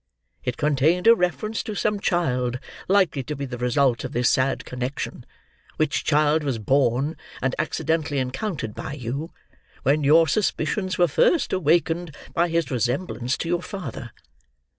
[0.43, 2.57] It contained a reference to some child
[2.87, 5.27] likely to be the result of this sad connection,
[5.77, 9.31] which child was born, and accidentally encountered by you,
[9.83, 14.09] when your suspicions were first awakened by his resemblance to your father.